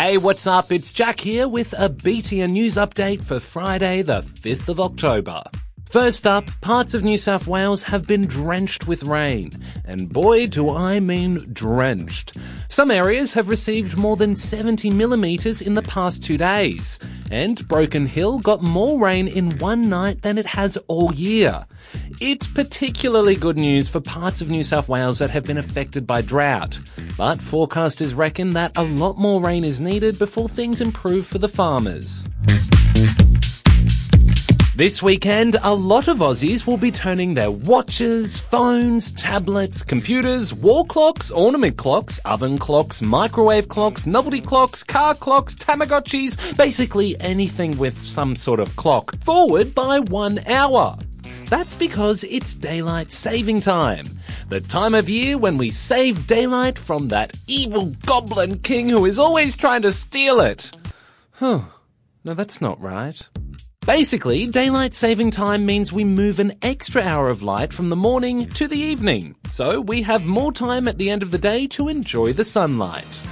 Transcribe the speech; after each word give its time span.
Hey, 0.00 0.16
what's 0.16 0.46
up? 0.46 0.70
It's 0.70 0.92
Jack 0.92 1.18
here 1.18 1.48
with 1.48 1.72
a 1.72 1.90
BTN 1.90 2.52
news 2.52 2.76
update 2.76 3.24
for 3.24 3.40
Friday, 3.40 4.02
the 4.02 4.20
5th 4.20 4.68
of 4.68 4.78
October. 4.78 5.42
First 5.90 6.24
up, 6.24 6.44
parts 6.60 6.94
of 6.94 7.02
New 7.02 7.18
South 7.18 7.48
Wales 7.48 7.82
have 7.82 8.06
been 8.06 8.24
drenched 8.24 8.86
with 8.86 9.02
rain. 9.02 9.50
And 9.84 10.08
boy, 10.08 10.46
do 10.46 10.70
I 10.70 11.00
mean 11.00 11.52
drenched. 11.52 12.36
Some 12.68 12.92
areas 12.92 13.32
have 13.32 13.48
received 13.48 13.96
more 13.96 14.16
than 14.16 14.36
70 14.36 14.88
millimetres 14.90 15.60
in 15.60 15.74
the 15.74 15.82
past 15.82 16.22
two 16.22 16.38
days. 16.38 17.00
And 17.28 17.66
Broken 17.66 18.06
Hill 18.06 18.38
got 18.38 18.62
more 18.62 19.00
rain 19.00 19.26
in 19.26 19.58
one 19.58 19.88
night 19.88 20.22
than 20.22 20.38
it 20.38 20.46
has 20.46 20.76
all 20.86 21.12
year. 21.12 21.66
It's 22.20 22.48
particularly 22.48 23.36
good 23.36 23.56
news 23.56 23.88
for 23.88 24.00
parts 24.00 24.40
of 24.40 24.50
New 24.50 24.64
South 24.64 24.88
Wales 24.88 25.20
that 25.20 25.30
have 25.30 25.44
been 25.44 25.56
affected 25.56 26.04
by 26.04 26.20
drought. 26.20 26.80
But 27.16 27.38
forecasters 27.38 28.16
reckon 28.16 28.50
that 28.50 28.72
a 28.76 28.82
lot 28.82 29.18
more 29.18 29.40
rain 29.40 29.62
is 29.62 29.78
needed 29.78 30.18
before 30.18 30.48
things 30.48 30.80
improve 30.80 31.28
for 31.28 31.38
the 31.38 31.48
farmers. 31.48 32.26
This 34.74 35.00
weekend, 35.00 35.56
a 35.62 35.72
lot 35.72 36.08
of 36.08 36.18
Aussies 36.18 36.66
will 36.66 36.76
be 36.76 36.90
turning 36.90 37.34
their 37.34 37.52
watches, 37.52 38.40
phones, 38.40 39.12
tablets, 39.12 39.84
computers, 39.84 40.52
wall 40.52 40.84
clocks, 40.84 41.30
ornament 41.30 41.76
clocks, 41.76 42.18
oven 42.24 42.58
clocks, 42.58 43.00
microwave 43.00 43.68
clocks, 43.68 44.08
novelty 44.08 44.40
clocks, 44.40 44.82
car 44.82 45.14
clocks, 45.14 45.54
Tamagotchis, 45.54 46.56
basically 46.56 47.20
anything 47.20 47.78
with 47.78 47.96
some 48.00 48.34
sort 48.34 48.58
of 48.58 48.74
clock, 48.74 49.16
forward 49.20 49.72
by 49.72 50.00
one 50.00 50.40
hour. 50.46 50.98
That's 51.48 51.74
because 51.74 52.24
it's 52.24 52.54
daylight 52.54 53.10
saving 53.10 53.62
time. 53.62 54.06
The 54.50 54.60
time 54.60 54.94
of 54.94 55.08
year 55.08 55.38
when 55.38 55.56
we 55.56 55.70
save 55.70 56.26
daylight 56.26 56.78
from 56.78 57.08
that 57.08 57.32
evil 57.46 57.94
goblin 58.04 58.58
king 58.58 58.90
who 58.90 59.06
is 59.06 59.18
always 59.18 59.56
trying 59.56 59.82
to 59.82 59.92
steal 59.92 60.40
it. 60.40 60.70
Huh. 61.32 61.60
No, 62.22 62.34
that's 62.34 62.60
not 62.60 62.78
right. 62.82 63.26
Basically, 63.86 64.46
daylight 64.46 64.92
saving 64.92 65.30
time 65.30 65.64
means 65.64 65.90
we 65.90 66.04
move 66.04 66.38
an 66.38 66.52
extra 66.60 67.00
hour 67.00 67.30
of 67.30 67.42
light 67.42 67.72
from 67.72 67.88
the 67.88 67.96
morning 67.96 68.50
to 68.50 68.68
the 68.68 68.76
evening, 68.76 69.34
so 69.48 69.80
we 69.80 70.02
have 70.02 70.26
more 70.26 70.52
time 70.52 70.86
at 70.86 70.98
the 70.98 71.08
end 71.08 71.22
of 71.22 71.30
the 71.30 71.38
day 71.38 71.66
to 71.68 71.88
enjoy 71.88 72.34
the 72.34 72.44
sunlight. 72.44 73.22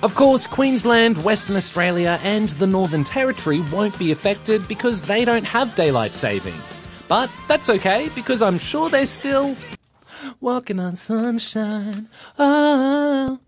Of 0.00 0.14
course, 0.14 0.46
Queensland, 0.46 1.24
Western 1.24 1.56
Australia, 1.56 2.20
and 2.22 2.50
the 2.50 2.68
Northern 2.68 3.02
Territory 3.02 3.62
won't 3.72 3.98
be 3.98 4.12
affected 4.12 4.66
because 4.68 5.02
they 5.02 5.24
don't 5.24 5.44
have 5.44 5.74
daylight 5.74 6.12
saving. 6.12 6.54
But 7.08 7.30
that's 7.48 7.68
okay 7.68 8.08
because 8.14 8.40
I'm 8.40 8.58
sure 8.58 8.88
they're 8.90 9.06
still 9.06 9.56
walking 10.40 10.78
on 10.78 10.94
sunshine. 10.94 12.08
Oh. 12.38 13.40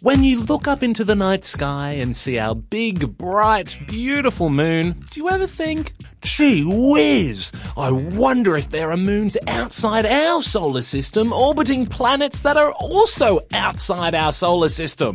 When 0.00 0.24
you 0.24 0.40
look 0.40 0.66
up 0.66 0.82
into 0.82 1.04
the 1.04 1.14
night 1.14 1.44
sky 1.44 1.90
and 1.90 2.16
see 2.16 2.38
our 2.38 2.54
big, 2.54 3.18
bright, 3.18 3.78
beautiful 3.86 4.48
moon, 4.48 5.04
do 5.10 5.20
you 5.20 5.28
ever 5.28 5.46
think, 5.46 5.92
gee 6.22 6.64
whiz, 6.66 7.52
I 7.76 7.90
wonder 7.90 8.56
if 8.56 8.70
there 8.70 8.90
are 8.90 8.96
moons 8.96 9.36
outside 9.46 10.06
our 10.06 10.42
solar 10.42 10.82
system 10.82 11.32
orbiting 11.32 11.86
planets 11.86 12.42
that 12.42 12.56
are 12.56 12.72
also 12.72 13.40
outside 13.52 14.14
our 14.14 14.32
solar 14.32 14.68
system? 14.68 15.14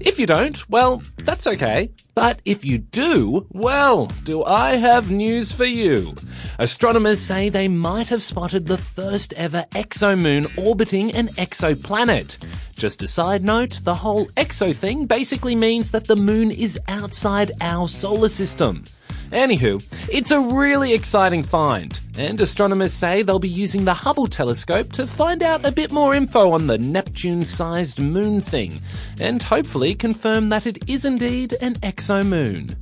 If 0.00 0.18
you 0.18 0.26
don't, 0.26 0.68
well, 0.68 1.02
that's 1.18 1.46
okay. 1.46 1.90
But 2.14 2.40
if 2.44 2.64
you 2.64 2.78
do, 2.78 3.46
well, 3.50 4.06
do 4.24 4.44
I 4.44 4.76
have 4.76 5.10
news 5.10 5.50
for 5.50 5.64
you. 5.64 6.14
Astronomers 6.58 7.20
say 7.20 7.48
they 7.48 7.68
might 7.68 8.08
have 8.08 8.22
spotted 8.22 8.66
the 8.66 8.78
first 8.78 9.32
ever 9.32 9.64
exomoon 9.70 10.46
orbiting 10.58 11.12
an 11.14 11.28
exoplanet. 11.28 12.38
Just 12.76 13.02
a 13.02 13.08
side 13.08 13.42
note, 13.42 13.80
the 13.84 13.94
whole 13.94 14.26
exo 14.36 14.74
thing 14.74 15.06
basically 15.06 15.56
means 15.56 15.90
that 15.92 16.06
the 16.06 16.16
moon 16.16 16.50
is 16.50 16.78
outside 16.86 17.52
our 17.60 17.88
solar 17.88 18.28
system. 18.28 18.84
Anywho, 19.30 19.82
it's 20.08 20.30
a 20.30 20.40
really 20.40 20.92
exciting 20.92 21.42
find, 21.42 22.00
and 22.16 22.40
astronomers 22.40 22.92
say 22.92 23.22
they'll 23.22 23.38
be 23.38 23.48
using 23.48 23.84
the 23.84 23.94
Hubble 23.94 24.26
telescope 24.26 24.92
to 24.92 25.06
find 25.06 25.42
out 25.42 25.64
a 25.64 25.72
bit 25.72 25.90
more 25.90 26.14
info 26.14 26.52
on 26.52 26.66
the 26.66 26.78
Neptune 26.78 27.44
sized 27.44 27.98
moon 27.98 28.40
thing, 28.40 28.80
and 29.20 29.42
hopefully 29.42 29.94
confirm 29.94 30.48
that 30.50 30.66
it 30.66 30.78
is 30.88 31.04
indeed 31.04 31.54
an 31.60 31.74
exomoon. 31.76 32.74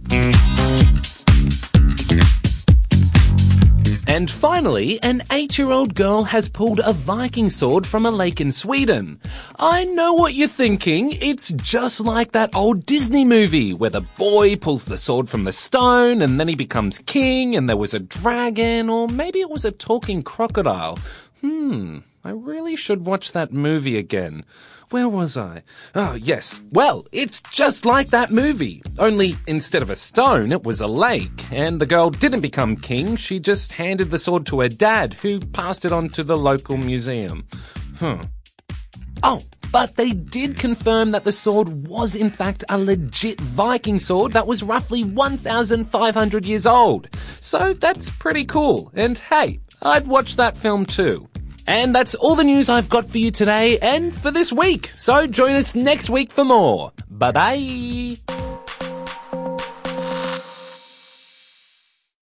And 4.13 4.31
finally, 4.31 5.03
an 5.03 5.23
eight 5.33 5.57
year 5.57 5.71
old 5.71 5.95
girl 5.95 6.25
has 6.25 6.47
pulled 6.47 6.81
a 6.81 6.93
Viking 6.93 7.49
sword 7.49 7.87
from 7.87 8.05
a 8.05 8.11
lake 8.11 8.43
in 8.43 8.53
Sweden. 8.53 9.19
I 9.59 9.85
know 9.85 10.13
what 10.13 10.35
you're 10.35 10.49
thinking. 10.49 11.13
It's 11.13 11.55
just 11.55 11.99
like 11.99 12.33
that 12.33 12.55
old 12.55 12.85
Disney 12.85 13.25
movie 13.25 13.73
where 13.73 13.89
the 13.89 14.03
boy 14.19 14.57
pulls 14.57 14.85
the 14.85 14.99
sword 14.99 15.31
from 15.31 15.45
the 15.45 15.53
stone 15.55 16.21
and 16.21 16.39
then 16.39 16.47
he 16.47 16.55
becomes 16.55 16.99
king 17.07 17.57
and 17.57 17.71
there 17.71 17.79
was 17.79 17.95
a 17.95 18.01
dragon 18.01 18.91
or 18.91 19.09
maybe 19.09 19.41
it 19.41 19.49
was 19.49 19.65
a 19.65 19.73
talking 19.73 20.23
crocodile. 20.23 20.99
Hmm. 21.41 22.01
I 22.25 22.31
really 22.31 22.77
should 22.77 23.05
watch 23.05 23.33
that 23.33 23.53
movie 23.53 23.99
again. 23.99 24.45
Where 24.91 25.09
was 25.09 25.37
I? 25.37 25.63
Oh, 25.95 26.15
yes. 26.15 26.63
Well, 26.71 27.07
it's 27.11 27.43
just 27.51 27.85
like 27.85 28.11
that 28.11 28.31
movie. 28.31 28.83
Only 28.99 29.37
instead 29.49 29.83
of 29.83 29.91
a 29.91 29.97
stone, 29.97 30.53
it 30.53 30.63
was 30.63 30.81
a 30.81 30.87
lake. 30.87 31.51
And 31.51 31.81
the 31.81 31.87
girl 31.87 32.11
didn't 32.11 32.43
become 32.43 32.77
king. 32.77 33.17
She 33.17 33.41
just 33.41 33.73
handed 33.73 34.11
the 34.11 34.19
sword 34.19 34.47
to 34.47 34.61
her 34.61 34.69
dad, 34.69 35.15
who 35.15 35.41
passed 35.41 35.85
it 35.85 35.93
on 35.93 36.11
to 36.11 36.23
the 36.23 36.37
local 36.37 36.77
museum. 36.77 37.47
Huh. 37.99 38.23
Oh, 39.23 39.43
but 39.73 39.97
they 39.97 40.11
did 40.11 40.59
confirm 40.59 41.13
that 41.13 41.25
the 41.25 41.33
sword 41.33 41.89
was 41.89 42.15
in 42.15 42.29
fact 42.29 42.63
a 42.69 42.79
legit 42.79 43.41
Viking 43.41 43.99
sword 43.99 44.33
that 44.33 44.47
was 44.47 44.63
roughly 44.63 45.03
1,500 45.03 46.45
years 46.45 46.67
old. 46.67 47.09
So 47.41 47.73
that's 47.73 48.11
pretty 48.11 48.45
cool. 48.45 48.93
And 48.95 49.19
hey, 49.19 49.61
I'd 49.81 50.07
watch 50.07 50.37
that 50.37 50.57
film 50.57 50.85
too. 50.85 51.29
And 51.67 51.95
that's 51.95 52.15
all 52.15 52.35
the 52.35 52.45
news 52.45 52.69
I've 52.69 52.89
got 52.89 53.09
for 53.09 53.19
you 53.19 53.31
today 53.31 53.79
and 53.79 54.15
for 54.15 54.31
this 54.31 54.53
week. 54.53 54.93
So 54.95 55.27
join 55.27 55.55
us 55.55 55.75
next 55.75 56.11
week 56.11 56.33
for 56.33 56.45
more. 56.45 56.93
Bye 57.09 57.33
bye. 57.33 58.42